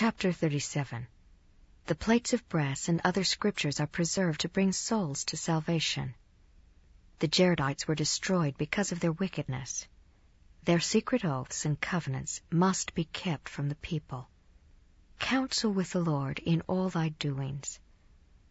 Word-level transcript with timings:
Chapter 0.00 0.32
37 0.32 1.08
The 1.84 1.94
plates 1.94 2.32
of 2.32 2.48
brass 2.48 2.88
and 2.88 3.02
other 3.04 3.22
scriptures 3.22 3.80
are 3.80 3.86
preserved 3.86 4.40
to 4.40 4.48
bring 4.48 4.72
souls 4.72 5.26
to 5.26 5.36
salvation. 5.36 6.14
The 7.18 7.28
Jaredites 7.28 7.86
were 7.86 7.94
destroyed 7.94 8.56
because 8.56 8.92
of 8.92 9.00
their 9.00 9.12
wickedness. 9.12 9.86
Their 10.64 10.80
secret 10.80 11.22
oaths 11.22 11.66
and 11.66 11.78
covenants 11.78 12.40
must 12.50 12.94
be 12.94 13.04
kept 13.04 13.46
from 13.46 13.68
the 13.68 13.74
people. 13.74 14.30
Counsel 15.18 15.70
with 15.70 15.90
the 15.90 16.00
Lord 16.00 16.38
in 16.38 16.62
all 16.62 16.88
thy 16.88 17.10
doings. 17.10 17.78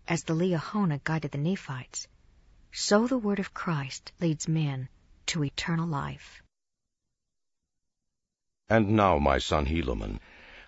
As 0.07 0.25
the 0.25 0.35
Liahona 0.35 1.03
guided 1.03 1.31
the 1.31 1.39
Nephites, 1.39 2.07
so 2.71 3.07
the 3.07 3.17
word 3.17 3.39
of 3.39 3.55
Christ 3.55 4.11
leads 4.19 4.47
men 4.47 4.87
to 5.25 5.43
eternal 5.43 5.87
life. 5.87 6.43
And 8.69 8.89
now, 8.89 9.17
my 9.17 9.39
son 9.39 9.65
Helaman, 9.65 10.19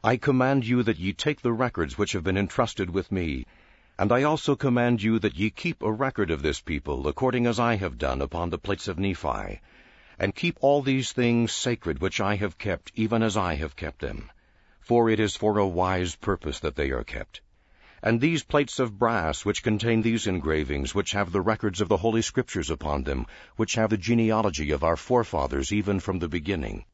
I 0.04 0.18
command 0.18 0.66
you 0.66 0.82
that 0.82 0.98
ye 0.98 1.14
take 1.14 1.42
the 1.42 1.54
records 1.54 1.96
which 1.96 2.14
have 2.14 2.23
been 2.23 2.36
entrusted 2.38 2.90
with 2.90 3.12
me, 3.12 3.46
and 4.00 4.12
I 4.12 4.23
also 4.23 4.55
command 4.55 5.04
you 5.04 5.20
that 5.20 5.36
ye 5.38 5.52
keep 5.52 5.84
a 5.84 5.92
record 5.92 6.32
of 6.32 6.42
this 6.42 6.59
people, 6.59 7.08
according 7.08 7.46
as 7.46 7.59
I 7.59 7.76
have 7.76 8.00
done 8.00 8.20
upon 8.20 8.50
the 8.50 8.58
plates 8.58 8.88
of 8.88 8.98
Nephi, 8.98 9.62
and 10.18 10.34
keep 10.34 10.58
all 10.59 10.82
these 10.82 11.12
things 11.12 11.52
sacred 11.52 12.00
which 12.02 12.20
I 12.20 12.36
have 12.38 12.58
kept, 12.58 12.92
even 12.95 13.22
as 13.22 13.38
I 13.38 13.54
have 13.54 13.76
kept 13.76 14.00
them. 14.02 14.32
For 14.80 15.08
it 15.08 15.20
is 15.20 15.36
for 15.36 15.59
a 15.59 15.68
wise 15.68 16.16
purpose 16.16 16.59
that 16.62 16.76
they 16.76 16.90
are 16.90 17.04
kept. 17.04 17.42
And 18.02 18.20
these 18.20 18.42
plates 18.42 18.80
of 18.80 18.98
brass, 18.98 19.45
which 19.45 19.62
contain 19.62 20.02
these 20.02 20.26
engravings, 20.26 20.95
which 20.95 21.12
have 21.12 21.31
the 21.31 21.42
records 21.42 21.80
of 21.80 21.90
the 21.90 21.98
Holy 21.98 22.23
Scriptures 22.23 22.72
upon 22.72 23.04
them, 23.04 23.28
which 23.56 23.76
have 23.76 23.92
the 23.92 23.98
genealogy 23.98 24.72
of 24.72 24.84
our 24.84 24.98
forefathers 24.98 25.72
even 25.72 26.00
from 26.00 26.18
the 26.18 26.28
beginning, 26.28 26.86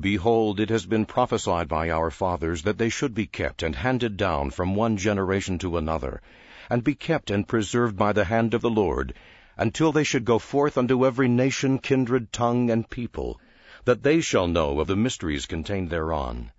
Behold, 0.00 0.58
it 0.58 0.70
has 0.70 0.86
been 0.86 1.06
prophesied 1.06 1.68
by 1.68 1.88
our 1.88 2.10
fathers 2.10 2.62
that 2.62 2.78
they 2.78 2.88
should 2.88 3.14
be 3.14 3.26
kept 3.26 3.62
and 3.62 3.76
handed 3.76 4.16
down 4.16 4.50
from 4.50 4.74
one 4.74 4.96
generation 4.96 5.56
to 5.58 5.76
another, 5.76 6.20
and 6.68 6.82
be 6.82 6.96
kept 6.96 7.30
and 7.30 7.46
preserved 7.46 7.96
by 7.96 8.12
the 8.12 8.24
hand 8.24 8.54
of 8.54 8.60
the 8.60 8.68
Lord, 8.68 9.14
until 9.56 9.92
they 9.92 10.02
should 10.02 10.24
go 10.24 10.40
forth 10.40 10.76
unto 10.76 11.06
every 11.06 11.28
nation, 11.28 11.78
kindred, 11.78 12.32
tongue, 12.32 12.70
and 12.70 12.90
people, 12.90 13.40
that 13.84 14.02
they 14.02 14.20
shall 14.20 14.48
know 14.48 14.80
of 14.80 14.88
the 14.88 14.96
mysteries 14.96 15.46
contained 15.46 15.90
thereon. 15.90 16.50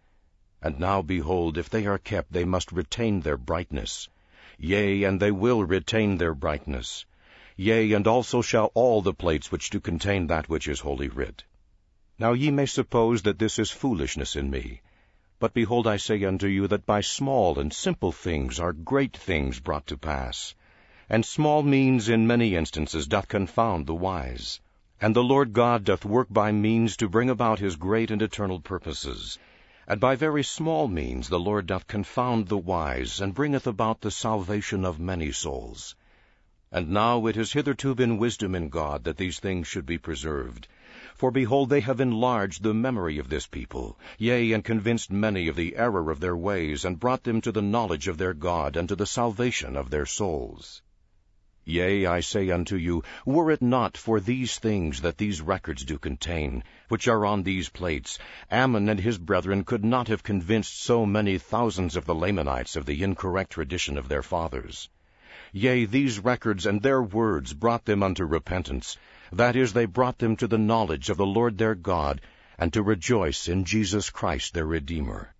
And 0.61 0.79
now, 0.79 1.01
behold, 1.01 1.57
if 1.57 1.69
they 1.69 1.85
are 1.85 1.97
kept, 1.97 2.31
they 2.31 2.45
must 2.45 2.71
retain 2.71 3.19
their 3.19 3.37
brightness. 3.37 4.07
Yea, 4.57 5.03
and 5.03 5.19
they 5.19 5.31
will 5.31 5.65
retain 5.65 6.17
their 6.17 6.33
brightness. 6.33 7.05
Yea, 7.57 7.91
and 7.91 8.07
also 8.07 8.41
shall 8.41 8.71
all 8.73 9.01
the 9.01 9.13
plates 9.13 9.51
which 9.51 9.69
do 9.69 9.81
contain 9.81 10.27
that 10.27 10.47
which 10.47 10.69
is 10.69 10.79
holy 10.79 11.09
writ. 11.09 11.43
Now 12.17 12.31
ye 12.31 12.49
may 12.49 12.65
suppose 12.65 13.23
that 13.23 13.39
this 13.39 13.59
is 13.59 13.71
foolishness 13.71 14.37
in 14.37 14.49
me. 14.49 14.81
But 15.37 15.53
behold, 15.53 15.85
I 15.85 15.97
say 15.97 16.23
unto 16.23 16.47
you 16.47 16.65
that 16.67 16.85
by 16.85 17.01
small 17.01 17.59
and 17.59 17.73
simple 17.73 18.13
things 18.13 18.57
are 18.57 18.71
great 18.71 19.17
things 19.17 19.59
brought 19.59 19.85
to 19.87 19.97
pass. 19.97 20.55
And 21.09 21.25
small 21.25 21.61
means 21.61 22.07
in 22.07 22.25
many 22.25 22.55
instances 22.55 23.05
doth 23.05 23.27
confound 23.27 23.85
the 23.85 23.93
wise. 23.93 24.61
And 25.01 25.13
the 25.13 25.23
Lord 25.23 25.51
God 25.51 25.83
doth 25.83 26.05
work 26.05 26.27
by 26.31 26.53
means 26.53 26.95
to 26.97 27.09
bring 27.09 27.29
about 27.29 27.59
his 27.59 27.75
great 27.75 28.09
and 28.09 28.21
eternal 28.21 28.61
purposes. 28.61 29.37
And 29.85 29.99
by 29.99 30.15
very 30.15 30.43
small 30.43 30.87
means 30.87 31.27
the 31.27 31.39
Lord 31.39 31.67
doth 31.67 31.85
confound 31.85 32.47
the 32.47 32.57
wise, 32.57 33.19
and 33.19 33.33
bringeth 33.33 33.67
about 33.67 33.99
the 33.99 34.09
salvation 34.09 34.85
of 34.85 35.01
many 35.01 35.33
souls. 35.33 35.97
And 36.71 36.91
now 36.91 37.25
it 37.27 37.35
has 37.35 37.51
hitherto 37.51 37.93
been 37.93 38.17
wisdom 38.17 38.55
in 38.55 38.69
God 38.69 39.03
that 39.03 39.17
these 39.17 39.39
things 39.39 39.67
should 39.67 39.85
be 39.85 39.97
preserved. 39.97 40.69
For 41.17 41.31
behold, 41.31 41.69
they 41.69 41.79
have 41.79 42.01
enlarged 42.01 42.61
the 42.61 42.73
memory 42.73 43.19
of 43.19 43.29
this 43.29 43.47
people, 43.47 43.97
yea, 44.17 44.51
and 44.51 44.61
convinced 44.61 45.09
many 45.13 45.47
of 45.47 45.55
the 45.55 45.77
error 45.77 46.11
of 46.11 46.19
their 46.19 46.35
ways, 46.35 46.83
and 46.83 46.99
brought 46.99 47.23
them 47.23 47.39
to 47.39 47.53
the 47.53 47.61
knowledge 47.61 48.09
of 48.09 48.17
their 48.17 48.33
God, 48.33 48.75
and 48.75 48.89
to 48.89 48.97
the 48.97 49.05
salvation 49.05 49.77
of 49.77 49.89
their 49.91 50.05
souls. 50.05 50.81
Yea, 51.63 52.05
I 52.05 52.19
say 52.19 52.49
unto 52.49 52.75
you, 52.75 53.01
were 53.25 53.49
it 53.49 53.61
not 53.61 53.95
for 53.95 54.19
these 54.19 54.59
things 54.59 54.99
that 55.03 55.17
these 55.17 55.39
records 55.39 55.85
do 55.85 55.97
contain, 55.97 56.65
which 56.89 57.07
are 57.07 57.25
on 57.25 57.43
these 57.43 57.69
plates, 57.69 58.19
Ammon 58.51 58.89
and 58.89 58.99
his 58.99 59.17
brethren 59.17 59.63
could 59.63 59.85
not 59.85 60.09
have 60.09 60.21
convinced 60.21 60.83
so 60.83 61.05
many 61.05 61.37
thousands 61.37 61.95
of 61.95 62.03
the 62.03 62.13
Lamanites 62.13 62.75
of 62.75 62.85
the 62.85 63.01
incorrect 63.01 63.53
tradition 63.53 63.97
of 63.97 64.09
their 64.09 64.21
fathers. 64.21 64.89
Yea, 65.53 65.85
these 65.85 66.19
records 66.19 66.65
and 66.65 66.81
their 66.81 67.01
words 67.01 67.53
brought 67.53 67.85
them 67.85 68.03
unto 68.03 68.25
repentance, 68.25 68.97
that 69.37 69.55
is, 69.55 69.73
they 69.73 69.85
brought 69.85 70.17
them 70.17 70.35
to 70.37 70.47
the 70.47 70.57
knowledge 70.57 71.09
of 71.09 71.17
the 71.17 71.25
Lord 71.25 71.57
their 71.57 71.75
God, 71.75 72.21
and 72.57 72.71
to 72.73 72.81
rejoice 72.81 73.47
in 73.47 73.65
Jesus 73.65 74.09
Christ 74.09 74.53
their 74.53 74.65
Redeemer. 74.65 75.33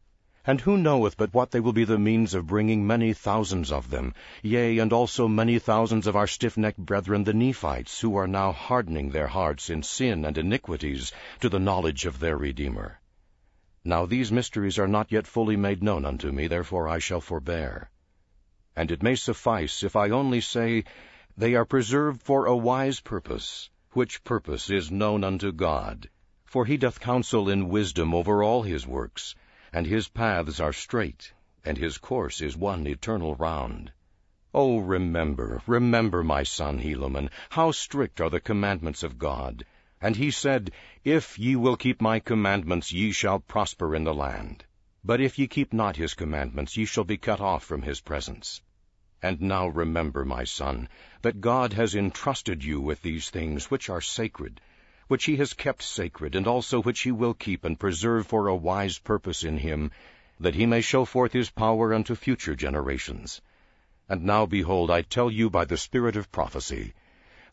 And 0.46 0.62
who 0.62 0.78
knoweth 0.78 1.18
but 1.18 1.34
what 1.34 1.52
they 1.52 1.60
will 1.60 1.74
be 1.74 1.86
the 1.86 1.98
means 1.98 2.34
of 2.34 2.46
bringing 2.46 2.86
many 2.86 3.14
thousands 3.14 3.72
of 3.72 3.90
them, 3.90 4.14
yea, 4.44 4.78
and 4.78 4.94
also 4.94 5.28
many 5.28 5.58
thousands 5.60 6.08
of 6.08 6.16
our 6.16 6.28
stiff-necked 6.28 6.78
brethren 6.78 7.24
the 7.24 7.34
Nephites, 7.34 8.02
who 8.02 8.16
are 8.18 8.28
now 8.28 8.52
hardening 8.52 9.10
their 9.10 9.28
hearts 9.28 9.70
in 9.70 9.82
sin 9.82 10.26
and 10.26 10.38
iniquities, 10.38 11.12
to 11.40 11.50
the 11.50 11.60
knowledge 11.60 12.06
of 12.06 12.20
their 12.20 12.38
Redeemer. 12.38 13.00
Now 13.84 14.06
these 14.06 14.32
mysteries 14.32 14.78
are 14.78 14.88
not 14.88 15.12
yet 15.12 15.26
fully 15.26 15.56
made 15.56 15.82
known 15.82 16.06
unto 16.06 16.32
me, 16.32 16.48
therefore 16.48 16.88
I 16.88 17.00
shall 17.00 17.22
forbear. 17.22 17.90
And 18.76 18.92
it 18.92 19.02
may 19.02 19.16
suffice 19.16 19.84
if 19.84 19.96
I 19.96 20.10
only 20.10 20.42
say, 20.42 20.84
They 21.38 21.56
are 21.56 21.66
preserved 21.66 22.22
for 22.22 22.46
a 22.46 22.58
wise 22.58 23.00
purpose, 23.00 23.70
which 23.96 24.24
purpose 24.26 24.70
is 24.70 24.92
known 24.92 25.24
unto 25.24 25.52
God. 25.52 26.10
For 26.44 26.66
he 26.66 26.76
doth 26.76 27.00
counsel 27.00 27.50
in 27.50 27.70
wisdom 27.70 28.14
over 28.14 28.44
all 28.44 28.64
his 28.64 28.86
works, 28.86 29.34
and 29.72 29.88
his 29.88 30.10
paths 30.10 30.60
are 30.60 30.74
straight, 30.74 31.34
and 31.64 31.78
his 31.78 31.98
course 31.98 32.42
is 32.42 32.58
one 32.58 32.86
eternal 32.88 33.36
round. 33.36 33.92
O 34.54 34.80
remember, 34.80 35.62
remember, 35.66 36.24
my 36.24 36.44
son 36.44 36.80
Helaman, 36.80 37.30
how 37.50 37.72
strict 37.72 38.20
are 38.20 38.30
the 38.30 38.40
commandments 38.40 39.02
of 39.02 39.18
God. 39.18 39.66
And 40.02 40.16
he 40.16 40.30
said, 40.30 40.72
If 41.04 41.40
ye 41.40 41.56
will 41.56 41.78
keep 41.78 42.02
my 42.02 42.20
commandments, 42.20 42.92
ye 42.92 43.12
shall 43.12 43.40
prosper 43.40 43.96
in 43.96 44.04
the 44.04 44.14
land. 44.14 44.66
But 45.04 45.22
if 45.22 45.40
ye 45.40 45.48
keep 45.48 45.72
not 45.72 45.96
his 45.96 46.14
commandments, 46.14 46.76
ye 46.78 46.86
shall 46.86 47.06
be 47.06 47.18
cut 47.18 47.40
off 47.40 47.64
from 47.64 47.82
his 47.82 48.02
presence. 48.02 48.62
And 49.28 49.42
now 49.42 49.66
remember, 49.70 50.24
my 50.24 50.44
son, 50.44 50.88
that 51.24 51.42
God 51.42 51.74
has 51.74 51.96
entrusted 51.96 52.64
you 52.64 52.80
with 52.80 53.02
these 53.02 53.32
things 53.32 53.72
which 53.72 53.90
are 53.90 54.00
sacred, 54.00 54.62
which 55.08 55.26
he 55.26 55.38
has 55.38 55.54
kept 55.56 55.82
sacred, 55.82 56.36
and 56.36 56.46
also 56.46 56.80
which 56.84 57.02
he 57.02 57.12
will 57.12 57.34
keep 57.34 57.66
and 57.66 57.80
preserve 57.80 58.28
for 58.28 58.48
a 58.48 58.56
wise 58.56 59.00
purpose 59.00 59.44
in 59.44 59.58
him, 59.58 59.90
that 60.40 60.54
he 60.54 60.68
may 60.68 60.80
show 60.82 61.06
forth 61.06 61.34
his 61.34 61.50
power 61.50 61.92
unto 61.92 62.14
future 62.14 62.56
generations. 62.56 63.42
And 64.08 64.26
now, 64.26 64.46
behold, 64.46 64.92
I 64.92 65.02
tell 65.02 65.32
you 65.32 65.50
by 65.50 65.66
the 65.66 65.76
Spirit 65.76 66.16
of 66.16 66.32
prophecy, 66.32 66.94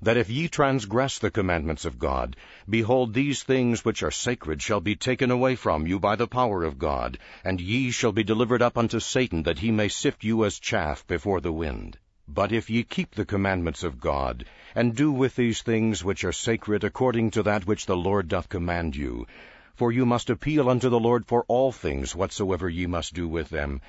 that 0.02 0.16
if 0.16 0.28
ye 0.28 0.48
transgress 0.48 1.20
the 1.20 1.30
commandments 1.30 1.84
of 1.84 1.96
God, 1.96 2.36
behold, 2.68 3.14
these 3.14 3.44
things 3.44 3.84
which 3.84 4.02
are 4.02 4.10
sacred 4.10 4.60
shall 4.60 4.80
be 4.80 4.96
taken 4.96 5.30
away 5.30 5.54
from 5.54 5.86
you 5.86 6.00
by 6.00 6.16
the 6.16 6.26
power 6.26 6.64
of 6.64 6.76
God, 6.76 7.16
and 7.44 7.60
ye 7.60 7.92
shall 7.92 8.10
be 8.10 8.24
delivered 8.24 8.60
up 8.60 8.76
unto 8.76 8.98
Satan, 8.98 9.44
that 9.44 9.60
he 9.60 9.70
may 9.70 9.86
sift 9.86 10.24
you 10.24 10.44
as 10.44 10.58
chaff 10.58 11.06
before 11.06 11.40
the 11.40 11.52
wind. 11.52 11.98
But 12.26 12.50
if 12.50 12.68
ye 12.68 12.82
keep 12.82 13.14
the 13.14 13.24
commandments 13.24 13.84
of 13.84 14.00
God, 14.00 14.44
and 14.74 14.96
do 14.96 15.12
with 15.12 15.36
these 15.36 15.62
things 15.62 16.02
which 16.02 16.24
are 16.24 16.32
sacred 16.32 16.82
according 16.82 17.30
to 17.32 17.42
that 17.44 17.66
which 17.66 17.86
the 17.86 17.96
Lord 17.96 18.26
doth 18.26 18.48
command 18.48 18.96
you, 18.96 19.26
for 19.74 19.92
you 19.92 20.04
must 20.04 20.30
appeal 20.30 20.68
unto 20.68 20.88
the 20.88 21.00
Lord 21.00 21.26
for 21.26 21.44
all 21.46 21.70
things 21.70 22.16
whatsoever 22.16 22.68
ye 22.68 22.86
must 22.86 23.14
do 23.14 23.28
with 23.28 23.50
them, 23.50 23.80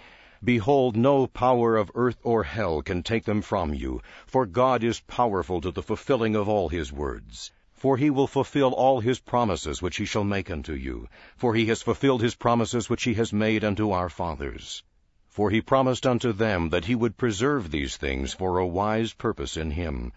Behold, 0.46 0.98
no 0.98 1.26
power 1.26 1.78
of 1.78 1.90
earth 1.96 2.20
or 2.22 2.44
hell 2.44 2.82
can 2.82 3.02
take 3.02 3.24
them 3.24 3.42
from 3.42 3.74
you, 3.74 4.02
for 4.28 4.46
God 4.46 4.84
is 4.84 5.00
powerful 5.00 5.62
to 5.62 5.72
the 5.72 5.82
fulfilling 5.82 6.36
of 6.36 6.50
all 6.50 6.68
his 6.68 6.92
words. 6.92 7.54
For 7.72 7.96
he 7.96 8.10
will 8.10 8.28
fulfill 8.28 8.74
all 8.74 9.00
his 9.00 9.22
promises 9.22 9.82
which 9.82 9.96
he 9.96 10.04
shall 10.04 10.26
make 10.26 10.52
unto 10.52 10.74
you, 10.74 11.08
for 11.38 11.56
he 11.56 11.68
has 11.68 11.82
fulfilled 11.82 12.22
his 12.22 12.36
promises 12.36 12.90
which 12.90 13.04
he 13.04 13.14
has 13.14 13.32
made 13.32 13.64
unto 13.64 13.92
our 13.92 14.10
fathers. 14.10 14.84
For 15.30 15.50
he 15.50 15.62
promised 15.62 16.06
unto 16.06 16.34
them 16.34 16.70
that 16.72 16.86
he 16.86 16.96
would 16.96 17.16
preserve 17.16 17.72
these 17.72 17.96
things 17.96 18.34
for 18.34 18.58
a 18.58 18.68
wise 18.68 19.14
purpose 19.14 19.56
in 19.56 19.72
him, 19.72 20.12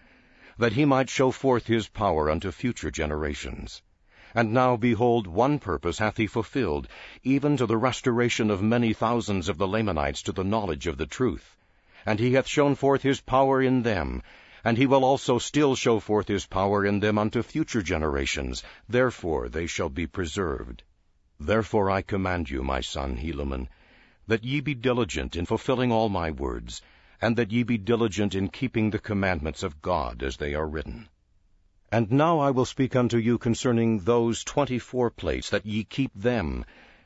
that 0.57 0.73
he 0.73 0.83
might 0.83 1.09
show 1.09 1.31
forth 1.31 1.67
his 1.67 1.87
power 1.87 2.29
unto 2.29 2.51
future 2.51 2.91
generations. 2.91 3.81
And 4.35 4.53
now, 4.53 4.75
behold, 4.75 5.25
one 5.25 5.57
purpose 5.57 5.99
hath 5.99 6.17
he 6.17 6.27
fulfilled, 6.27 6.87
even 7.23 7.55
to 7.57 7.65
the 7.65 7.77
restoration 7.77 8.51
of 8.51 8.61
many 8.61 8.91
thousands 8.91 9.47
of 9.47 9.57
the 9.57 9.67
Lamanites 9.67 10.21
to 10.23 10.33
the 10.33 10.43
knowledge 10.43 10.85
of 10.85 10.97
the 10.97 11.05
truth. 11.05 11.55
And 12.05 12.19
he 12.19 12.33
hath 12.33 12.47
shown 12.47 12.75
forth 12.75 13.03
his 13.03 13.21
power 13.21 13.61
in 13.61 13.83
them, 13.83 14.21
and 14.65 14.77
he 14.77 14.85
will 14.85 15.05
also 15.05 15.37
still 15.37 15.75
show 15.75 16.01
forth 16.01 16.27
his 16.27 16.45
power 16.45 16.85
in 16.85 16.99
them 16.99 17.17
unto 17.17 17.41
future 17.41 17.81
generations. 17.81 18.63
Therefore 18.89 19.47
they 19.47 19.65
shall 19.65 19.87
be 19.89 20.07
preserved. 20.07 20.83
Therefore 21.39 21.89
I 21.89 22.01
command 22.01 22.49
you, 22.49 22.63
my 22.63 22.81
son 22.81 23.15
Helaman, 23.15 23.69
that 24.27 24.43
ye 24.43 24.59
be 24.59 24.75
diligent 24.75 25.37
in 25.37 25.45
fulfilling 25.45 25.91
all 25.91 26.09
my 26.09 26.31
words, 26.31 26.81
and 27.21 27.37
that 27.37 27.51
ye 27.51 27.63
be 27.63 27.77
diligent 27.77 28.35
in 28.35 28.49
keeping 28.49 28.89
the 28.89 28.99
commandments 28.99 29.63
of 29.63 29.81
God 29.81 30.21
as 30.21 30.35
they 30.35 30.53
are 30.53 30.67
written. 30.67 31.07
And 31.89 32.11
now 32.11 32.39
I 32.39 32.51
will 32.51 32.65
speak 32.65 32.97
unto 32.97 33.17
you 33.17 33.37
concerning 33.37 33.99
those 33.99 34.43
twenty-four 34.43 35.09
plates, 35.11 35.49
that 35.51 35.65
ye 35.65 35.85
keep 35.85 36.11
them, 36.13 36.65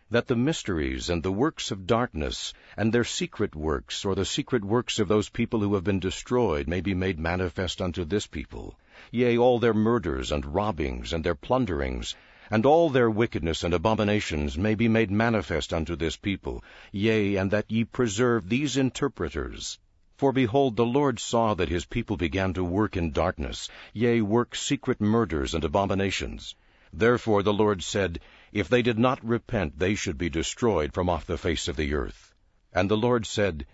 that 0.09 0.27
the 0.27 0.35
mysteries 0.35 1.07
and 1.07 1.21
the 1.21 1.31
works 1.31 1.69
of 1.69 1.85
darkness, 1.85 2.51
and 2.75 2.91
their 2.91 3.03
secret 3.03 3.55
works, 3.55 4.03
or 4.03 4.15
the 4.15 4.25
secret 4.25 4.65
works 4.65 4.97
of 4.97 5.07
those 5.07 5.29
people 5.29 5.59
who 5.59 5.75
have 5.75 5.83
been 5.83 5.99
destroyed, 5.99 6.67
may 6.67 6.81
be 6.81 6.95
made 6.95 7.19
manifest 7.19 7.79
unto 7.79 8.03
this 8.03 8.25
people, 8.25 8.75
yea, 9.11 9.37
all 9.37 9.59
their 9.59 9.75
murders 9.75 10.31
and 10.31 10.55
robbings 10.55 11.13
and 11.13 11.23
their 11.23 11.35
plunderings, 11.35 12.15
and 12.49 12.65
all 12.65 12.89
their 12.89 13.09
wickedness 13.11 13.63
and 13.63 13.75
abominations 13.75 14.57
may 14.57 14.73
be 14.73 14.87
made 14.87 15.11
manifest 15.11 15.71
unto 15.73 15.95
this 15.95 16.17
people, 16.17 16.63
yea, 16.91 17.35
and 17.35 17.51
that 17.51 17.69
ye 17.69 17.83
preserve 17.83 18.49
these 18.49 18.77
interpreters. 18.77 19.77
For 20.21 20.31
behold, 20.31 20.75
the 20.75 20.85
Lord 20.85 21.19
saw 21.19 21.55
that 21.55 21.69
his 21.69 21.85
people 21.85 22.15
began 22.15 22.53
to 22.53 22.63
work 22.63 22.95
in 22.95 23.09
darkness, 23.11 23.67
yea, 23.91 24.21
work 24.21 24.53
secret 24.53 25.01
murders 25.01 25.55
and 25.55 25.63
abominations. 25.63 26.53
Therefore 26.93 27.41
the 27.41 27.51
Lord 27.51 27.81
said, 27.81 28.19
If 28.51 28.69
they 28.69 28.83
did 28.83 28.99
not 28.99 29.25
repent, 29.27 29.79
they 29.79 29.95
should 29.95 30.19
be 30.19 30.29
destroyed 30.29 30.93
from 30.93 31.09
off 31.09 31.25
the 31.25 31.39
face 31.39 31.67
of 31.67 31.75
the 31.75 31.95
earth. 31.95 32.35
And 32.71 32.87
the 32.87 32.97
Lord 32.97 33.25
said, 33.25 33.65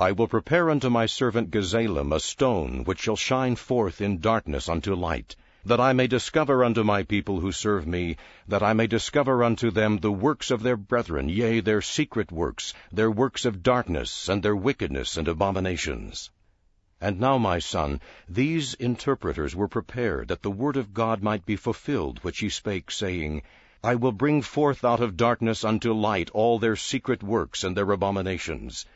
I 0.00 0.10
will 0.10 0.26
prepare 0.26 0.68
unto 0.68 0.90
my 0.90 1.06
servant 1.06 1.52
Gazelem 1.52 2.12
a 2.12 2.18
stone 2.18 2.82
which 2.82 2.98
shall 2.98 3.14
shine 3.14 3.54
forth 3.54 4.00
in 4.00 4.18
darkness 4.18 4.68
unto 4.68 4.96
light, 4.96 5.36
that 5.66 5.80
I 5.80 5.92
may 5.94 6.06
discover 6.06 6.62
unto 6.62 6.84
my 6.84 7.02
people 7.02 7.40
who 7.40 7.50
serve 7.50 7.86
me, 7.86 8.16
that 8.48 8.62
I 8.62 8.74
may 8.74 8.86
discover 8.86 9.42
unto 9.42 9.70
them 9.70 9.98
the 9.98 10.12
works 10.12 10.50
of 10.50 10.62
their 10.62 10.76
brethren, 10.76 11.28
yea, 11.28 11.60
their 11.60 11.80
secret 11.80 12.30
works, 12.30 12.74
their 12.92 13.10
works 13.10 13.44
of 13.44 13.62
darkness, 13.62 14.28
and 14.28 14.42
their 14.42 14.54
wickedness 14.54 15.16
and 15.16 15.26
abominations. 15.26 16.30
And 17.00 17.18
now, 17.18 17.38
my 17.38 17.58
son, 17.58 18.00
these 18.28 18.74
interpreters 18.74 19.56
were 19.56 19.68
prepared 19.68 20.28
that 20.28 20.42
the 20.42 20.50
word 20.50 20.76
of 20.76 20.94
God 20.94 21.22
might 21.22 21.44
be 21.44 21.56
fulfilled, 21.56 22.18
which 22.22 22.38
he 22.38 22.48
spake, 22.48 22.90
saying, 22.90 23.42
I 23.82 23.94
will 23.94 24.12
bring 24.12 24.42
forth 24.42 24.84
out 24.84 25.00
of 25.00 25.16
darkness 25.16 25.64
unto 25.64 25.92
light 25.92 26.30
all 26.30 26.58
their 26.58 26.76
secret 26.76 27.22
works 27.22 27.64
and 27.64 27.76
their 27.76 27.90
abominations. 27.90 28.86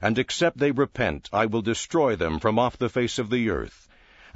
And 0.00 0.18
except 0.18 0.58
they 0.58 0.70
repent, 0.70 1.28
I 1.32 1.46
will 1.46 1.62
destroy 1.62 2.16
them 2.16 2.38
from 2.38 2.58
off 2.58 2.78
the 2.78 2.88
face 2.88 3.18
of 3.18 3.30
the 3.30 3.50
earth. 3.50 3.87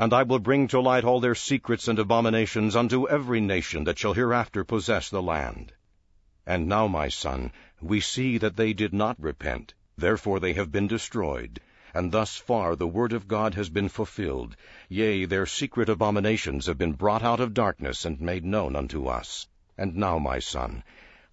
And 0.03 0.13
I 0.13 0.25
will 0.25 0.41
bring 0.41 0.67
to 0.67 0.81
light 0.81 1.05
all 1.05 1.21
their 1.21 1.37
secrets 1.37 1.87
and 1.87 1.97
abominations 1.97 2.75
unto 2.75 3.09
every 3.09 3.41
nation 3.41 3.85
that 3.85 4.01
shall 4.01 4.15
hereafter 4.15 4.65
possess 4.65 5.09
the 5.09 5.23
land. 5.23 5.73
And 6.45 6.67
now, 6.67 6.89
my 6.89 7.07
son, 7.07 7.53
we 7.81 8.01
see 8.01 8.37
that 8.39 8.57
they 8.57 8.73
did 8.73 8.93
not 8.93 9.23
repent, 9.23 9.75
therefore 9.97 10.41
they 10.41 10.55
have 10.55 10.73
been 10.73 10.89
destroyed 10.89 11.61
and 11.95 12.11
thus 12.11 12.37
far 12.37 12.75
the 12.75 12.89
word 12.89 13.13
of 13.13 13.29
God 13.29 13.55
has 13.55 13.69
been 13.69 13.89
fulfilled. 13.89 14.57
Yea, 14.89 15.25
their 15.27 15.47
secret 15.47 15.89
abominations 15.89 16.67
have 16.67 16.79
been 16.79 16.95
brought 16.95 17.23
out 17.23 17.39
of 17.39 17.55
darkness 17.55 18.05
and 18.05 18.21
made 18.21 18.45
known 18.45 18.75
unto 18.75 19.07
us. 19.07 19.47
And 19.79 19.95
now, 19.95 20.19
my 20.19 20.41
son, 20.41 20.83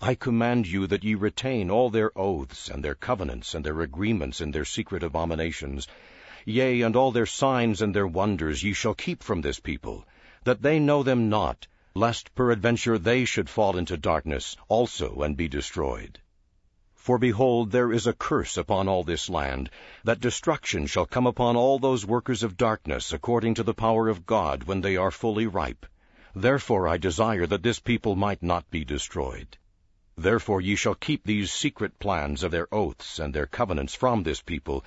I 0.01 0.13
command 0.15 0.67
you 0.67 0.85
that 0.87 1.03
ye 1.03 1.15
retain 1.15 1.71
all 1.71 1.89
their 1.89 2.11
oaths, 2.15 2.69
and 2.69 2.83
their 2.83 2.93
covenants, 2.93 3.55
and 3.55 3.65
their 3.65 3.81
agreements, 3.81 4.41
and 4.41 4.53
their 4.53 4.65
secret 4.65 5.01
abominations. 5.01 5.87
Yea, 6.51 6.81
and 6.81 6.95
all 6.95 7.11
their 7.11 7.27
signs 7.27 7.79
and 7.79 7.93
their 7.93 8.07
wonders 8.07 8.63
ye 8.63 8.73
shall 8.73 8.95
keep 8.95 9.21
from 9.21 9.41
this 9.41 9.59
people, 9.59 10.03
that 10.45 10.63
they 10.63 10.79
know 10.79 11.03
them 11.03 11.29
not, 11.29 11.67
lest 11.93 12.33
peradventure 12.33 12.97
they 12.97 13.23
should 13.23 13.47
fall 13.47 13.77
into 13.77 13.95
darkness 13.95 14.57
also 14.67 15.21
and 15.21 15.37
be 15.37 15.47
destroyed. 15.47 16.19
For 16.95 17.19
behold, 17.19 17.69
there 17.69 17.93
is 17.93 18.07
a 18.07 18.13
curse 18.13 18.57
upon 18.57 18.87
all 18.87 19.03
this 19.03 19.29
land, 19.29 19.69
that 20.03 20.19
destruction 20.19 20.87
shall 20.87 21.05
come 21.05 21.27
upon 21.27 21.55
all 21.55 21.77
those 21.77 22.03
workers 22.03 22.41
of 22.41 22.57
darkness 22.57 23.13
according 23.13 23.53
to 23.53 23.63
the 23.63 23.75
power 23.75 24.07
of 24.07 24.25
God 24.25 24.63
when 24.63 24.81
they 24.81 24.97
are 24.97 25.11
fully 25.11 25.45
ripe. 25.45 25.85
Therefore 26.33 26.87
I 26.87 26.97
desire 26.97 27.45
that 27.45 27.61
this 27.61 27.79
people 27.79 28.15
might 28.15 28.41
not 28.41 28.67
be 28.71 28.83
destroyed. 28.83 29.55
Therefore 30.17 30.61
ye 30.61 30.75
shall 30.75 30.95
keep 30.95 31.25
these 31.25 31.51
secret 31.51 31.99
plans 31.99 32.41
of 32.41 32.49
their 32.49 32.73
oaths 32.73 33.19
and 33.19 33.35
their 33.35 33.45
covenants 33.45 33.93
from 33.93 34.23
this 34.23 34.41
people, 34.41 34.83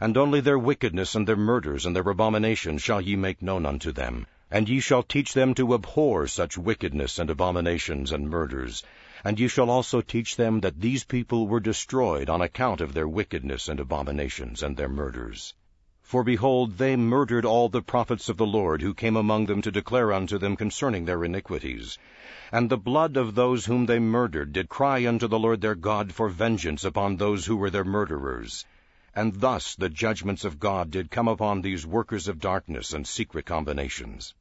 and 0.00 0.16
only 0.16 0.40
their 0.40 0.58
wickedness 0.58 1.14
and 1.14 1.26
their 1.26 1.36
murders 1.36 1.86
and 1.86 1.96
their 1.96 2.08
abominations 2.08 2.82
shall 2.82 3.00
ye 3.00 3.16
make 3.16 3.40
known 3.40 3.64
unto 3.64 3.92
them. 3.92 4.26
And 4.50 4.68
ye 4.68 4.78
shall 4.78 5.02
teach 5.02 5.34
them 5.34 5.54
to 5.54 5.74
abhor 5.74 6.26
such 6.28 6.56
wickedness 6.56 7.18
and 7.18 7.28
abominations 7.28 8.12
and 8.12 8.30
murders, 8.30 8.84
and 9.24 9.40
ye 9.40 9.48
shall 9.48 9.70
also 9.70 10.00
teach 10.00 10.36
them 10.36 10.60
that 10.60 10.80
these 10.80 11.02
people 11.02 11.48
were 11.48 11.58
destroyed 11.58 12.30
on 12.30 12.40
account 12.40 12.80
of 12.80 12.94
their 12.94 13.08
wickedness 13.08 13.68
and 13.68 13.80
abominations 13.80 14.62
and 14.62 14.76
their 14.76 14.88
murders. 14.88 15.54
For 16.02 16.22
behold, 16.22 16.78
they 16.78 16.94
murdered 16.94 17.44
all 17.44 17.68
the 17.68 17.82
prophets 17.82 18.28
of 18.28 18.36
the 18.36 18.46
Lord 18.46 18.82
who 18.82 18.94
came 18.94 19.16
among 19.16 19.46
them 19.46 19.60
to 19.62 19.72
declare 19.72 20.12
unto 20.12 20.38
them 20.38 20.54
concerning 20.54 21.04
their 21.04 21.24
iniquities. 21.24 21.98
And 22.52 22.70
the 22.70 22.78
blood 22.78 23.16
of 23.16 23.34
those 23.34 23.66
whom 23.66 23.86
they 23.86 23.98
murdered 23.98 24.52
did 24.52 24.68
cry 24.68 25.04
unto 25.04 25.26
the 25.26 25.40
Lord 25.40 25.60
their 25.60 25.74
God 25.74 26.14
for 26.14 26.28
vengeance 26.28 26.84
upon 26.84 27.16
those 27.16 27.46
who 27.46 27.56
were 27.56 27.70
their 27.70 27.82
murderers. 27.82 28.64
And 29.16 29.40
thus 29.40 29.74
the 29.74 29.88
judgments 29.88 30.44
of 30.44 30.60
God 30.60 30.90
did 30.90 31.10
come 31.10 31.26
upon 31.26 31.62
these 31.62 31.86
workers 31.86 32.28
of 32.28 32.38
darkness 32.38 32.92
and 32.92 33.06
secret 33.06 33.46
combinations. 33.46 34.34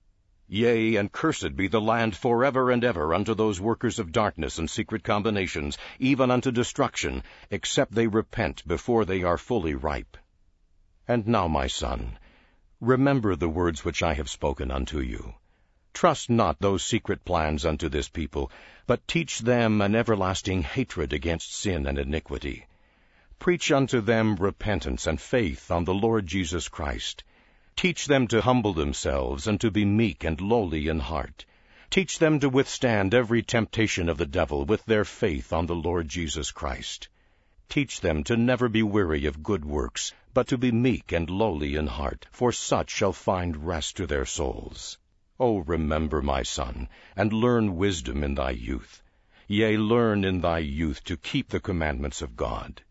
Yea, 0.49 0.97
and 0.97 1.09
cursed 1.09 1.55
be 1.55 1.69
the 1.69 1.79
land 1.79 2.13
forever 2.13 2.69
and 2.69 2.83
ever 2.83 3.13
unto 3.13 3.33
those 3.33 3.61
workers 3.61 3.99
of 3.99 4.11
darkness 4.11 4.59
and 4.59 4.69
secret 4.69 5.01
combinations, 5.01 5.77
even 5.97 6.29
unto 6.29 6.51
destruction, 6.51 7.23
except 7.49 7.95
they 7.95 8.07
repent 8.07 8.67
before 8.67 9.05
they 9.05 9.23
are 9.23 9.37
fully 9.37 9.73
ripe. 9.73 10.17
And 11.07 11.25
now, 11.25 11.47
my 11.47 11.67
son, 11.67 12.19
remember 12.81 13.37
the 13.37 13.47
words 13.47 13.85
which 13.85 14.03
I 14.03 14.13
have 14.15 14.29
spoken 14.29 14.71
unto 14.71 14.99
you. 14.99 15.35
Trust 15.93 16.29
not 16.29 16.59
those 16.59 16.83
secret 16.83 17.23
plans 17.23 17.65
unto 17.65 17.87
this 17.87 18.09
people, 18.09 18.51
but 18.87 19.07
teach 19.07 19.39
them 19.39 19.79
an 19.79 19.95
everlasting 19.95 20.63
hatred 20.63 21.13
against 21.13 21.55
sin 21.55 21.87
and 21.87 21.97
iniquity. 21.97 22.65
Preach 23.39 23.71
unto 23.71 24.01
them 24.01 24.35
repentance 24.35 25.07
and 25.07 25.19
faith 25.19 25.69
on 25.71 25.85
the 25.85 25.93
Lord 25.93 26.27
Jesus 26.27 26.69
Christ 26.69 27.23
Teach 27.75 28.05
them 28.05 28.25
to 28.29 28.39
humble 28.39 28.71
themselves 28.71 29.47
and 29.47 29.59
to 29.59 29.69
be 29.69 29.83
meek 29.83 30.23
and 30.23 30.39
lowly 30.39 30.87
in 30.87 31.01
heart. 31.01 31.45
Teach 31.89 32.19
them 32.19 32.39
to 32.39 32.47
withstand 32.47 33.13
every 33.13 33.43
temptation 33.43 34.07
of 34.07 34.17
the 34.17 34.25
devil 34.25 34.63
with 34.63 34.85
their 34.85 35.03
faith 35.03 35.51
on 35.51 35.65
the 35.65 35.75
Lord 35.75 36.07
Jesus 36.07 36.51
Christ. 36.51 37.09
Teach 37.67 37.99
them 37.99 38.23
to 38.23 38.37
never 38.37 38.69
be 38.69 38.81
weary 38.81 39.25
of 39.25 39.43
good 39.43 39.65
works, 39.65 40.13
but 40.33 40.47
to 40.47 40.57
be 40.57 40.71
meek 40.71 41.11
and 41.11 41.29
lowly 41.29 41.75
in 41.75 41.87
heart, 41.87 42.25
for 42.31 42.53
such 42.53 42.89
shall 42.89 43.11
find 43.11 43.67
rest 43.67 43.97
to 43.97 44.07
their 44.07 44.25
souls. 44.25 44.97
O 45.37 45.57
remember, 45.57 46.21
my 46.21 46.43
son, 46.43 46.87
and 47.17 47.33
learn 47.33 47.75
wisdom 47.75 48.23
in 48.23 48.35
thy 48.35 48.51
youth. 48.51 49.03
Yea, 49.49 49.75
learn 49.77 50.23
in 50.23 50.39
thy 50.39 50.59
youth 50.59 51.03
to 51.03 51.17
keep 51.17 51.49
the 51.49 51.59
commandments 51.59 52.21
of 52.21 52.37
God. 52.37 52.83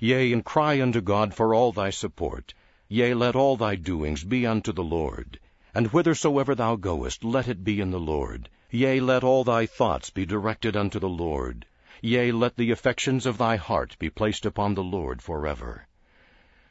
Yea, 0.00 0.32
and 0.32 0.44
cry 0.44 0.80
unto 0.80 1.00
God 1.00 1.34
for 1.34 1.54
all 1.54 1.72
thy 1.72 1.90
support, 1.90 2.54
Yea, 2.88 3.14
let 3.14 3.34
all 3.34 3.56
thy 3.56 3.74
doings 3.74 4.22
be 4.22 4.46
unto 4.46 4.72
the 4.72 4.84
Lord. 4.84 5.40
And 5.74 5.88
whithersoever 5.88 6.54
thou 6.54 6.76
goest, 6.76 7.24
let 7.24 7.48
it 7.48 7.64
be 7.64 7.80
in 7.80 7.90
the 7.90 7.98
Lord. 7.98 8.48
Yea, 8.70 9.00
let 9.00 9.24
all 9.24 9.42
thy 9.42 9.66
thoughts 9.66 10.10
be 10.10 10.24
directed 10.24 10.76
unto 10.76 11.00
the 11.00 11.08
Lord. 11.08 11.66
Yea, 12.00 12.30
let 12.30 12.56
the 12.56 12.70
affections 12.70 13.26
of 13.26 13.38
thy 13.38 13.56
heart 13.56 13.96
be 13.98 14.08
placed 14.08 14.46
upon 14.46 14.74
the 14.74 14.84
Lord 14.84 15.20
forever. 15.20 15.88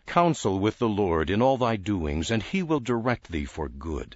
Counsel 0.06 0.58
with 0.60 0.80
the 0.80 0.88
Lord 0.88 1.30
in 1.30 1.42
all 1.42 1.58
thy 1.58 1.76
doings, 1.76 2.32
and 2.32 2.42
he 2.42 2.64
will 2.64 2.80
direct 2.80 3.30
thee 3.30 3.44
for 3.44 3.68
good. 3.68 4.16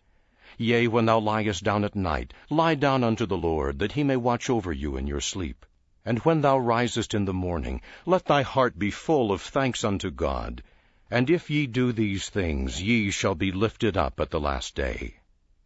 Yea, 0.58 0.88
when 0.88 1.06
thou 1.06 1.20
liest 1.20 1.64
down 1.64 1.84
at 1.84 1.96
night, 1.96 2.34
lie 2.50 2.76
down 2.76 3.04
unto 3.04 3.26
the 3.26 3.38
Lord, 3.38 3.80
that 3.80 3.92
he 3.92 4.04
may 4.04 4.16
watch 4.16 4.50
over 4.50 4.72
you 4.72 4.96
in 4.96 5.06
your 5.06 5.20
sleep. 5.20 5.66
And 6.04 6.18
when 6.20 6.42
thou 6.42 6.58
risest 6.58 7.14
in 7.14 7.26
the 7.26 7.34
morning, 7.34 7.82
let 8.06 8.26
thy 8.26 8.42
heart 8.42 8.80
be 8.80 8.90
full 8.90 9.32
of 9.32 9.42
thanks 9.42 9.84
unto 9.84 10.10
God, 10.10 10.64
and 11.12 11.30
if 11.30 11.50
ye 11.50 11.68
do 11.68 11.92
these 11.92 12.30
things, 12.30 12.82
ye 12.82 13.12
shall 13.12 13.36
be 13.36 13.52
lifted 13.52 13.98
up 13.98 14.20
at 14.20 14.32
the 14.32 14.40
last 14.40 14.76
day. 14.76 15.16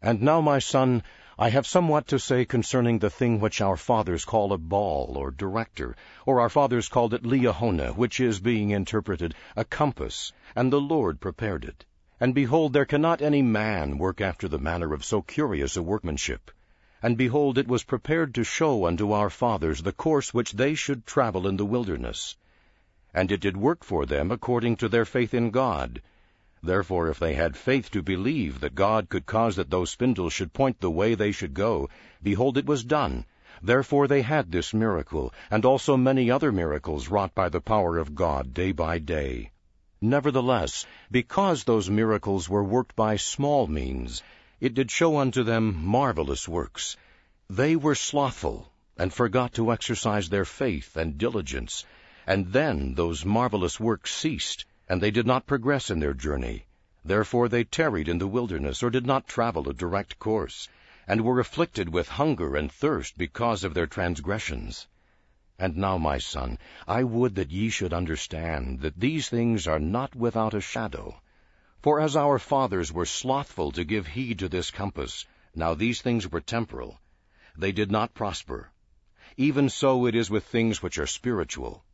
And 0.02 0.20
now, 0.20 0.40
my 0.40 0.58
son, 0.58 1.02
I 1.38 1.50
have 1.50 1.66
somewhat 1.66 2.08
to 2.08 2.18
say 2.18 2.44
concerning 2.44 2.98
the 2.98 3.10
thing 3.10 3.40
which 3.40 3.60
our 3.60 3.76
fathers 3.76 4.24
call 4.24 4.52
a 4.52 4.58
ball 4.58 5.16
or 5.16 5.30
director, 5.30 5.96
or 6.26 6.40
our 6.40 6.48
fathers 6.50 6.88
called 6.88 7.14
it 7.14 7.22
Liahona, 7.22 7.94
which 7.96 8.20
is, 8.20 8.40
being 8.40 8.70
interpreted, 8.70 9.34
a 9.54 9.64
compass, 9.64 10.32
and 10.54 10.72
the 10.72 10.80
Lord 10.80 11.20
prepared 11.20 11.64
it. 11.64 11.84
And 12.18 12.34
behold, 12.34 12.72
there 12.72 12.84
cannot 12.84 13.22
any 13.22 13.42
man 13.42 13.98
work 13.98 14.20
after 14.20 14.48
the 14.48 14.58
manner 14.58 14.92
of 14.92 15.04
so 15.04 15.22
curious 15.22 15.76
a 15.76 15.82
workmanship. 15.82 16.50
And 17.02 17.16
behold, 17.16 17.58
it 17.58 17.68
was 17.68 17.84
prepared 17.84 18.34
to 18.34 18.44
show 18.44 18.86
unto 18.86 19.12
our 19.12 19.30
fathers 19.30 19.82
the 19.82 19.92
course 19.92 20.34
which 20.34 20.52
they 20.52 20.74
should 20.74 21.06
travel 21.06 21.46
in 21.46 21.56
the 21.56 21.66
wilderness 21.66 22.36
and 23.16 23.32
it 23.32 23.40
did 23.40 23.56
work 23.56 23.82
for 23.82 24.04
them 24.04 24.30
according 24.30 24.76
to 24.76 24.90
their 24.90 25.06
faith 25.06 25.32
in 25.32 25.50
God. 25.50 26.02
Therefore, 26.62 27.08
if 27.08 27.18
they 27.18 27.32
had 27.32 27.56
faith 27.56 27.90
to 27.92 28.02
believe 28.02 28.60
that 28.60 28.74
God 28.74 29.08
could 29.08 29.24
cause 29.24 29.56
that 29.56 29.70
those 29.70 29.90
spindles 29.90 30.34
should 30.34 30.52
point 30.52 30.80
the 30.80 30.90
way 30.90 31.14
they 31.14 31.32
should 31.32 31.54
go, 31.54 31.88
behold, 32.22 32.58
it 32.58 32.66
was 32.66 32.84
done. 32.84 33.24
Therefore 33.62 34.06
they 34.06 34.20
had 34.20 34.52
this 34.52 34.74
miracle, 34.74 35.32
and 35.50 35.64
also 35.64 35.96
many 35.96 36.30
other 36.30 36.52
miracles 36.52 37.08
wrought 37.08 37.34
by 37.34 37.48
the 37.48 37.62
power 37.62 37.96
of 37.96 38.14
God 38.14 38.52
day 38.52 38.72
by 38.72 38.98
day. 38.98 39.50
Nevertheless, 40.02 40.84
because 41.10 41.64
those 41.64 41.88
miracles 41.88 42.50
were 42.50 42.64
worked 42.64 42.94
by 42.94 43.16
small 43.16 43.66
means, 43.66 44.22
it 44.60 44.74
did 44.74 44.90
show 44.90 45.18
unto 45.18 45.42
them 45.42 45.84
marvelous 45.84 46.48
works. 46.48 46.96
They 47.50 47.76
were 47.76 47.94
slothful, 47.94 48.72
and 48.96 49.12
forgot 49.12 49.52
to 49.54 49.70
exercise 49.70 50.28
their 50.28 50.44
faith 50.44 50.96
and 50.96 51.18
diligence, 51.18 51.84
and 52.26 52.52
then 52.52 52.94
those 52.94 53.24
marvelous 53.24 53.78
works 53.78 54.14
ceased, 54.14 54.64
and 54.88 55.00
they 55.00 55.10
did 55.10 55.26
not 55.26 55.46
progress 55.46 55.90
in 55.90 56.00
their 56.00 56.14
journey. 56.14 56.64
Therefore 57.04 57.48
they 57.48 57.64
tarried 57.64 58.08
in 58.08 58.18
the 58.18 58.26
wilderness, 58.26 58.82
or 58.82 58.90
did 58.90 59.06
not 59.06 59.28
travel 59.28 59.68
a 59.68 59.74
direct 59.74 60.18
course, 60.18 60.68
and 61.06 61.20
were 61.20 61.38
afflicted 61.38 61.88
with 61.88 62.08
hunger 62.08 62.56
and 62.56 62.72
thirst 62.72 63.16
because 63.16 63.62
of 63.62 63.74
their 63.74 63.86
transgressions. 63.86 64.88
And 65.58 65.76
now, 65.76 65.98
my 65.98 66.18
son, 66.18 66.58
I 66.88 67.04
would 67.04 67.34
that 67.36 67.50
ye 67.50 67.68
should 67.68 67.92
understand 67.92 68.80
that 68.80 68.98
these 68.98 69.28
things 69.28 69.66
are 69.66 69.78
not 69.78 70.14
without 70.14 70.52
a 70.52 70.60
shadow. 70.60 71.20
For 71.86 72.00
as 72.00 72.16
our 72.16 72.40
fathers 72.40 72.92
were 72.92 73.06
slothful 73.06 73.70
to 73.70 73.84
give 73.84 74.08
heed 74.08 74.40
to 74.40 74.48
this 74.48 74.72
compass, 74.72 75.24
now 75.54 75.72
these 75.74 76.02
things 76.02 76.28
were 76.28 76.40
temporal, 76.40 77.00
they 77.56 77.70
did 77.70 77.92
not 77.92 78.12
prosper. 78.12 78.72
Even 79.36 79.68
so 79.68 80.04
it 80.06 80.16
is 80.16 80.28
with 80.28 80.42
things 80.42 80.82
which 80.82 80.98
are 80.98 81.06
spiritual. 81.06 81.84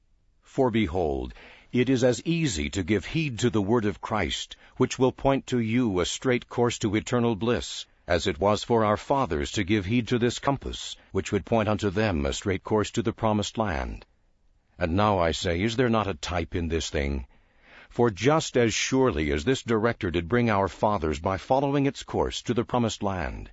For 0.41 0.71
behold, 0.71 1.35
it 1.73 1.91
is 1.91 2.03
as 2.03 2.23
easy 2.25 2.71
to 2.71 2.83
give 2.83 3.05
heed 3.05 3.39
to 3.41 3.51
the 3.51 3.61
word 3.61 3.85
of 3.85 4.01
Christ, 4.01 4.57
which 4.79 4.99
will 4.99 5.13
point 5.13 5.47
to 5.49 5.59
you 5.59 6.01
a 6.01 6.07
straight 6.07 6.49
course 6.49 6.79
to 6.79 6.97
eternal 6.97 7.37
bliss, 7.37 7.85
as 8.07 8.27
it 8.27 8.41
was 8.41 8.65
for 8.65 8.87
our 8.87 8.97
fathers 8.97 9.53
to 9.53 9.63
give 9.63 9.85
heed 9.85 10.09
to 10.09 10.19
this 10.19 10.39
compass, 10.39 10.97
which 11.11 11.33
would 11.33 11.45
point 11.45 11.69
unto 11.69 11.91
them 11.91 12.25
a 12.25 12.33
straight 12.33 12.65
course 12.65 12.91
to 12.93 13.03
the 13.03 13.13
promised 13.13 13.59
land. 13.59 14.07
And 14.79 14.97
now 14.97 15.19
I 15.19 15.33
say, 15.33 15.61
is 15.61 15.77
there 15.77 15.91
not 15.91 16.07
a 16.07 16.15
type 16.15 16.55
in 16.55 16.69
this 16.69 16.89
thing? 16.89 17.27
For 17.93 18.09
just 18.09 18.57
as 18.57 18.73
surely 18.73 19.31
as 19.33 19.45
this 19.45 19.63
director 19.63 20.11
did 20.11 20.27
bring 20.27 20.49
our 20.49 20.67
fathers 20.67 21.21
by 21.21 21.37
following 21.37 21.85
its 21.85 22.03
course 22.03 22.41
to 22.41 22.55
the 22.55 22.65
promised 22.65 23.03
land, 23.03 23.51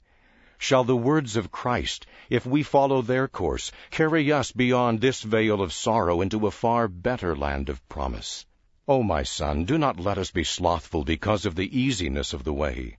shall 0.57 0.85
the 0.85 0.95
words 0.95 1.35
of 1.35 1.51
Christ, 1.51 2.05
if 2.29 2.45
we 2.45 2.63
follow 2.63 3.01
their 3.01 3.27
course, 3.27 3.69
carry 3.91 4.31
us 4.31 4.53
beyond 4.53 5.01
this 5.01 5.23
vale 5.23 5.61
of 5.61 5.73
sorrow 5.73 6.21
into 6.21 6.47
a 6.47 6.51
far 6.51 6.87
better 6.87 7.35
land 7.35 7.67
of 7.67 7.85
promise. 7.89 8.45
O 8.87 8.99
oh, 8.99 9.03
my 9.03 9.23
son, 9.23 9.65
do 9.65 9.77
not 9.77 9.99
let 9.99 10.17
us 10.17 10.31
be 10.31 10.45
slothful 10.45 11.03
because 11.03 11.45
of 11.45 11.55
the 11.55 11.77
easiness 11.77 12.31
of 12.31 12.45
the 12.45 12.53
way. 12.53 12.95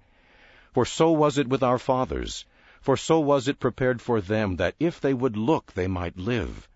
For 0.75 0.85
so 0.85 1.11
was 1.11 1.39
it 1.39 1.49
with 1.49 1.63
our 1.63 1.79
fathers, 1.79 2.45
for 2.83 2.99
so 2.99 3.19
was 3.19 3.49
it 3.49 3.59
prepared 3.59 4.03
for 4.03 4.21
them 4.21 4.57
that 4.57 4.75
if 4.79 5.01
they 5.01 5.15
would 5.15 5.39
look 5.39 5.73
they 5.73 5.87
might 5.87 6.19
live. 6.19 6.69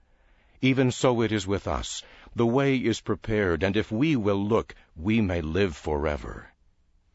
Even 0.63 0.91
so 0.91 1.21
it 1.21 1.33
is 1.33 1.47
with 1.47 1.69
us. 1.69 2.03
The 2.35 2.47
way 2.47 2.77
is 2.77 3.01
prepared, 3.01 3.63
and 3.63 3.77
if 3.77 3.93
we 3.93 4.17
will 4.17 4.43
look, 4.43 4.75
we 4.97 5.21
may 5.21 5.41
live 5.41 5.77
forever. 5.77 6.49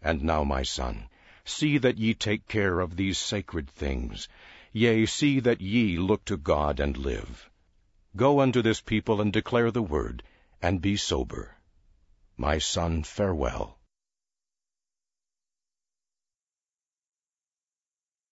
And 0.01 0.23
now, 0.23 0.43
my 0.43 0.63
son, 0.63 1.09
See 1.51 1.79
that 1.79 1.97
ye 1.97 2.13
take 2.13 2.47
care 2.47 2.79
of 2.79 2.95
these 2.95 3.17
sacred 3.17 3.71
things. 3.71 4.29
Yea, 4.71 5.07
see 5.07 5.39
that 5.39 5.61
ye 5.61 5.97
look 5.97 6.23
to 6.25 6.37
God 6.37 6.79
and 6.79 6.95
live. 6.95 7.49
Go 8.15 8.39
unto 8.39 8.61
this 8.61 8.81
people 8.81 9.19
and 9.19 9.33
declare 9.33 9.71
the 9.71 9.81
word, 9.81 10.21
and 10.61 10.79
be 10.79 10.95
sober. 10.95 11.55
My 12.37 12.59
son, 12.59 13.01
farewell. 13.01 13.78